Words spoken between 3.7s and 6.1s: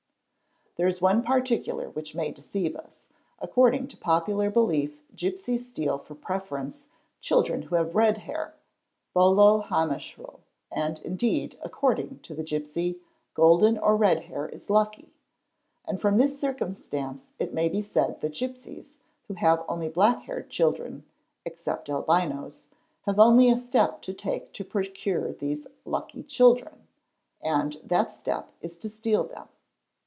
to popular belief gipsies steal